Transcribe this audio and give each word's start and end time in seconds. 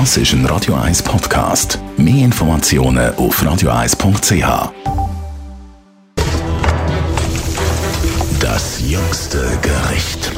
Das 0.00 0.16
ist 0.16 0.32
ein 0.32 0.44
Radio 0.46 0.74
1 0.74 1.04
Podcast. 1.04 1.78
Mehr 1.96 2.24
Informationen 2.24 3.14
auf 3.14 3.40
radio1.ch. 3.40 4.72
Das 8.40 8.80
jüngste 8.90 9.56
Gericht. 9.62 10.32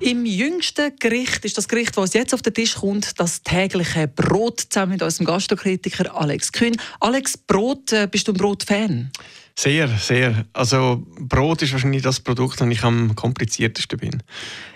Im 0.00 0.26
jüngsten 0.26 0.90
Gericht 0.98 1.44
ist 1.44 1.56
das 1.56 1.68
Gericht, 1.68 1.96
das 1.96 2.14
jetzt 2.14 2.34
auf 2.34 2.42
den 2.42 2.54
Tisch 2.54 2.74
kommt, 2.74 3.20
das 3.20 3.44
tägliche 3.44 4.08
Brot 4.08 4.66
zusammen 4.68 4.94
mit 4.94 5.02
unserem 5.02 5.26
Gastrokritiker 5.26 6.12
Alex 6.16 6.50
Kühn. 6.50 6.76
Alex, 6.98 7.38
Brot, 7.38 7.92
äh, 7.92 8.08
bist 8.10 8.26
du 8.26 8.32
ein 8.32 8.38
Brotfan? 8.38 9.12
Sehr, 9.58 9.88
sehr. 9.88 10.44
Also 10.52 11.04
Brot 11.18 11.62
ist 11.62 11.72
wahrscheinlich 11.72 12.02
das 12.02 12.20
Produkt, 12.20 12.60
das 12.60 12.68
ich 12.68 12.84
am 12.84 13.16
kompliziertesten 13.16 13.98
bin. 13.98 14.22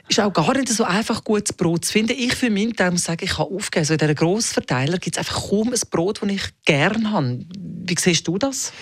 Ist 0.09 0.19
auch 0.19 0.33
gar 0.33 0.57
nicht 0.57 0.71
so 0.71 0.83
einfach, 0.83 1.23
gutes 1.23 1.53
Brot 1.53 1.85
zu 1.85 1.93
finden. 1.93 2.17
Ich 2.19 2.35
für 2.35 2.51
meinen 2.51 2.75
Teil 2.75 2.91
muss 2.91 3.05
sagen, 3.05 3.25
ich 3.25 3.39
habe 3.39 3.55
aufgegeben. 3.55 3.85
So 3.85 3.93
in 3.93 3.99
diesen 4.01 4.17
Grossverteiler 4.17 4.99
gibt 4.99 5.17
es 5.17 5.19
einfach 5.19 5.51
kaum 5.51 5.69
ein 5.69 5.81
Brot, 5.89 6.21
das 6.21 6.31
ich 6.31 6.43
gerne 6.65 7.13
habe. 7.13 7.39
Wie 7.57 7.95
siehst 7.97 8.27
du 8.27 8.39
das? 8.39 8.73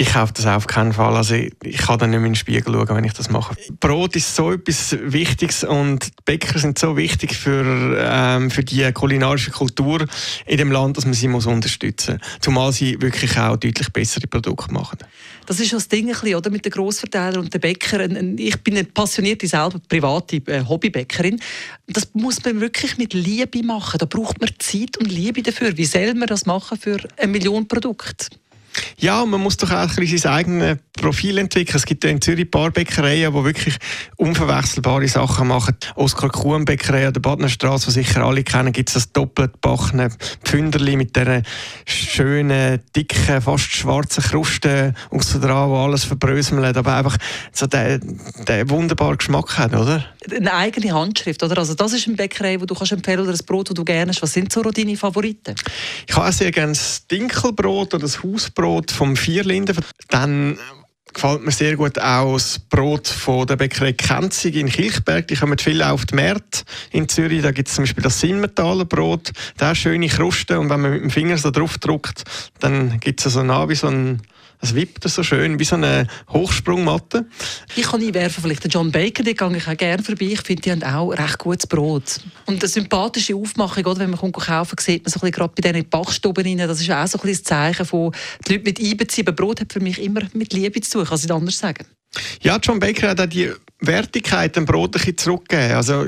Ich 0.00 0.14
kaufe 0.14 0.32
das 0.32 0.46
auf 0.46 0.66
keinen 0.66 0.94
Fall. 0.94 1.14
Also 1.14 1.34
ich, 1.34 1.52
ich 1.62 1.76
kann 1.76 1.98
dann 1.98 2.08
nicht 2.08 2.20
mehr 2.20 2.26
in 2.28 2.32
den 2.32 2.34
Spiegel 2.34 2.72
schauen, 2.72 2.96
wenn 2.96 3.04
ich 3.04 3.12
das 3.12 3.28
mache. 3.28 3.54
Brot 3.80 4.16
ist 4.16 4.34
so 4.34 4.50
etwas 4.50 4.96
Wichtiges 4.98 5.62
und 5.62 6.08
Bäcker 6.24 6.58
sind 6.58 6.78
so 6.78 6.96
wichtig 6.96 7.36
für, 7.36 7.98
ähm, 8.00 8.50
für 8.50 8.64
die 8.64 8.90
kulinarische 8.92 9.50
Kultur 9.50 10.06
in 10.46 10.56
dem 10.56 10.72
Land, 10.72 10.96
dass 10.96 11.04
man 11.04 11.12
sie 11.12 11.28
muss 11.28 11.44
unterstützen 11.44 12.14
muss. 12.14 12.38
Zumal 12.40 12.72
sie 12.72 12.98
wirklich 13.02 13.36
auch 13.36 13.58
deutlich 13.58 13.90
bessere 13.90 14.26
Produkte 14.26 14.72
machen. 14.72 15.00
Das 15.44 15.60
ist 15.60 15.70
das 15.74 15.86
Ding 15.86 16.06
ein 16.06 16.12
bisschen, 16.12 16.34
oder, 16.34 16.48
mit 16.48 16.64
den 16.64 16.72
Grossverteilern 16.72 17.42
und 17.42 17.52
den 17.52 17.60
Bäckern. 17.60 18.38
Ich 18.38 18.56
bin 18.62 18.78
eine 18.78 18.84
passionierte, 18.84 19.46
selber 19.46 19.82
private 19.86 20.36
äh, 20.46 20.64
Hobbybäckerin. 20.66 21.38
Das 21.88 22.08
muss 22.14 22.42
man 22.42 22.58
wirklich 22.62 22.96
mit 22.96 23.12
Liebe 23.12 23.62
machen. 23.62 23.98
Da 23.98 24.06
braucht 24.06 24.40
man 24.40 24.48
Zeit 24.60 24.96
und 24.96 25.12
Liebe 25.12 25.42
dafür. 25.42 25.76
Wie 25.76 25.84
soll 25.84 26.14
man 26.14 26.26
das 26.26 26.46
machen 26.46 26.78
für 26.78 26.96
eine 27.18 27.30
Million 27.30 27.68
Produkte? 27.68 28.28
Ja, 28.98 29.24
man 29.24 29.40
muss 29.40 29.56
doch 29.56 29.70
auch 29.70 29.88
ein 29.88 29.94
bisschen 29.96 30.18
sein 30.18 30.32
eigenes 30.32 30.78
Profil 30.92 31.38
entwickeln. 31.38 31.76
Es 31.76 31.86
gibt 31.86 32.04
ja 32.04 32.10
in 32.10 32.20
Zürich 32.20 32.46
ein 32.46 32.50
paar 32.50 32.70
Bäckereien, 32.70 33.32
die 33.32 33.44
wirklich 33.44 33.76
unverwechselbare 34.16 35.08
Sachen 35.08 35.48
machen. 35.48 35.76
Oskar 35.94 36.30
Kuhn 36.30 36.64
Bäckerei 36.64 37.06
an 37.06 37.12
der 37.12 37.20
Badnerstraße, 37.20 37.86
die 37.86 37.92
sicher 37.92 38.24
alle 38.24 38.44
kennen, 38.44 38.72
gibt 38.72 38.90
es 38.90 38.94
das 38.94 39.12
doppelt 39.12 39.60
backene 39.60 40.10
Pfünderli 40.44 40.96
mit 40.96 41.16
dieser 41.16 41.42
schönen, 41.86 42.80
dicken, 42.94 43.40
fast 43.40 43.72
schwarzen 43.72 44.22
Kruste 44.22 44.94
aussen 45.10 45.40
dran, 45.40 45.70
wo 45.70 45.76
alles 45.76 46.04
verbröselt, 46.04 46.76
aber 46.76 46.96
einfach 46.96 47.16
so 47.52 47.66
den, 47.66 48.20
den 48.46 48.70
wunderbaren 48.70 49.16
Geschmack 49.16 49.58
hat, 49.58 49.72
oder? 49.72 50.04
Eine 50.30 50.52
eigene 50.52 50.92
Handschrift, 50.92 51.42
oder? 51.42 51.58
Also 51.58 51.74
das 51.74 51.92
ist 51.92 52.06
eine 52.06 52.16
Bäckerei, 52.16 52.56
die 52.56 52.66
du 52.66 52.74
kannst 52.74 52.92
empfehlen 52.92 53.20
oder 53.20 53.32
ein 53.32 53.46
Brot, 53.46 53.70
das 53.70 53.74
du 53.74 53.84
gerne 53.84 54.10
hast. 54.10 54.22
Was 54.22 54.32
sind 54.32 54.52
so 54.52 54.62
deine 54.62 54.96
Favoriten? 54.96 55.54
Ich 56.06 56.14
habe 56.14 56.30
sehr 56.32 56.50
gerne 56.50 56.72
das 56.72 57.06
Dinkelbrot 57.06 57.94
oder 57.94 58.02
das 58.02 58.22
Hausbrot 58.22 58.69
vom 58.90 59.16
Vierlinden. 59.16 59.76
Dann 60.08 60.58
gefällt 61.12 61.44
mir 61.44 61.50
sehr 61.50 61.76
gut 61.76 61.98
auch 61.98 62.34
das 62.34 62.58
Brot 62.58 63.08
von 63.08 63.46
der 63.46 63.56
Bäckerei 63.56 63.92
Kenzig 63.92 64.56
in 64.56 64.68
Kilchberg. 64.68 65.26
Die 65.28 65.36
kommen 65.36 65.58
viel 65.58 65.82
auf 65.82 66.06
die 66.06 66.14
Märkte 66.14 66.62
in 66.92 67.08
Zürich. 67.08 67.42
Da 67.42 67.50
gibt 67.50 67.68
es 67.68 67.74
zum 67.74 67.84
Beispiel 67.84 68.02
das 68.02 68.20
Simmentaler 68.20 68.84
Brot. 68.84 69.32
Da 69.56 69.74
schöne 69.74 70.08
Kruste 70.08 70.58
und 70.60 70.70
wenn 70.70 70.80
man 70.80 70.92
mit 70.92 71.02
dem 71.02 71.10
Finger 71.10 71.38
so 71.38 71.50
drauf 71.50 71.78
drückt, 71.78 72.24
dann 72.60 73.00
gibt 73.00 73.24
es 73.24 73.32
so 73.32 73.42
nah 73.42 73.68
wie 73.68 73.74
so 73.74 73.88
ein 73.88 74.22
es 74.62 74.74
wippt 74.74 75.08
so 75.08 75.22
schön, 75.22 75.58
wie 75.58 75.64
so 75.64 75.76
eine 75.76 76.06
Hochsprungmatte. 76.30 77.26
Ich 77.76 77.84
kann 77.84 78.02
einwerfen, 78.02 78.42
vielleicht 78.42 78.64
den 78.64 78.70
John 78.70 78.92
Baker, 78.92 79.22
den 79.22 79.34
gehe 79.34 79.56
ich 79.56 79.66
auch 79.66 79.76
gerne 79.76 80.02
vorbei. 80.02 80.26
Ich 80.26 80.42
finde, 80.42 80.62
die 80.62 80.70
haben 80.70 80.82
auch 80.82 81.10
recht 81.10 81.38
gutes 81.38 81.66
Brot. 81.66 82.20
Und 82.46 82.62
eine 82.62 82.68
sympathische 82.68 83.34
Aufmachung, 83.34 83.86
oder? 83.86 84.00
wenn 84.00 84.10
man 84.10 84.18
kommt 84.18 84.36
kaufen 84.36 84.76
sieht 84.78 85.04
man 85.04 85.10
so 85.10 85.20
ein 85.24 85.32
gerade 85.32 85.52
bei 85.56 85.72
diesen 85.72 85.88
Backstuben 85.88 86.44
rein, 86.44 86.58
das 86.58 86.80
ist 86.80 86.90
auch 86.90 87.06
so 87.06 87.18
ein 87.18 87.22
bisschen 87.22 87.42
das 87.42 87.42
Zeichen 87.44 87.86
von, 87.86 88.12
die 88.46 88.52
Leute 88.52 88.64
mit 88.64 88.80
einbeziehen. 88.80 89.26
Aber 89.26 89.36
Brot 89.36 89.60
hat 89.60 89.72
für 89.72 89.80
mich 89.80 90.00
immer 90.00 90.22
mit 90.34 90.52
Liebe 90.52 90.80
zu 90.80 90.98
tun, 90.98 91.06
kann 91.06 91.16
ich 91.16 91.22
nicht 91.22 91.32
anders 91.32 91.58
sagen. 91.58 91.86
Ja, 92.42 92.58
John 92.62 92.80
Baker 92.80 93.08
hat 93.08 93.20
auch 93.20 93.26
die 93.26 93.52
Wertigkeit 93.80 94.56
dem 94.56 94.66
Brot 94.66 94.90
ein 94.96 95.00
bisschen 95.00 95.16
zurückgegeben. 95.16 95.76
Also, 95.76 96.06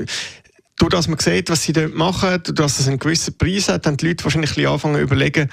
durch 0.77 0.91
das 0.91 1.07
man 1.07 1.19
sieht, 1.19 1.49
was 1.49 1.63
sie 1.63 1.73
dort 1.73 1.95
machen, 1.95 2.41
durch 2.43 2.55
dass 2.55 2.79
es 2.79 2.87
einen 2.87 2.99
gewissen 2.99 3.37
Preis 3.37 3.69
hat, 3.69 3.85
haben 3.85 3.97
die 3.97 4.07
Leute 4.07 4.23
wahrscheinlich 4.23 4.51
ein 4.51 4.55
bisschen 4.55 4.71
anfangen 4.71 4.95
zu 4.95 5.01
überlegen, 5.01 5.49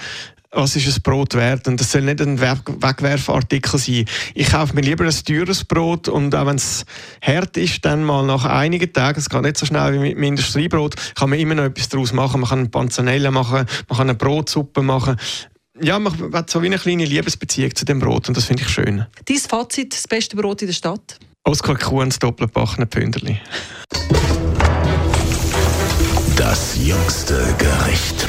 was 0.53 0.77
ist 0.77 0.87
ein 0.87 1.03
Brot 1.03 1.35
wert? 1.35 1.69
Und 1.69 1.81
das 1.81 1.93
soll 1.93 2.03
nicht 2.03 2.21
ein 2.21 2.41
Wegwerfartikel 2.41 3.79
sein. 3.79 4.05
Ich 4.35 4.51
kaufe 4.51 4.75
mir 4.75 4.81
lieber 4.81 5.05
ein 5.05 5.25
teures 5.25 5.65
Brot 5.65 6.09
und 6.09 6.35
auch 6.35 6.47
wenn 6.47 6.57
es 6.57 6.85
hart 7.23 7.57
ist, 7.57 7.85
dann 7.85 8.05
mal 8.05 8.25
nach 8.25 8.45
einigen 8.45 8.93
Tagen, 8.93 9.19
es 9.19 9.29
geht 9.29 9.43
nicht 9.43 9.57
so 9.57 9.67
schnell 9.67 9.93
wie 9.95 9.99
mit 9.99 10.17
dem 10.17 10.23
Industriebrot, 10.25 10.97
kann 11.15 11.31
man 11.31 11.39
immer 11.39 11.55
noch 11.55 11.65
etwas 11.65 11.89
daraus 11.89 12.13
machen. 12.13 12.41
Man 12.41 12.51
kann 12.51 12.59
eine 12.61 12.69
Panzanella 12.69 13.31
machen, 13.31 13.67
man 13.89 13.97
kann 13.97 14.11
eine 14.11 14.15
Brotsuppe 14.15 14.83
machen. 14.83 15.17
Ja, 15.81 15.99
man 15.99 16.33
hat 16.35 16.51
so 16.51 16.61
wie 16.63 16.67
eine 16.67 16.79
kleine 16.79 17.05
Liebesbeziehung 17.05 17.75
zu 17.75 17.85
dem 17.85 18.01
Brot 18.01 18.29
und 18.29 18.37
das 18.37 18.45
finde 18.45 18.65
ich 18.65 18.69
schön. 18.69 19.07
Dein 19.25 19.37
Fazit, 19.39 19.95
das 19.95 20.09
beste 20.09 20.37
Brot 20.37 20.63
in 20.63 20.69
der 20.69 20.75
Stadt? 20.75 21.19
Oskar 21.45 21.77
Kuhns 21.77 22.19
doppelbackene 22.19 22.87
Pünderli. 22.87 23.41
Das 26.37 26.77
jüngste 26.77 27.55
Gericht. 27.57 28.29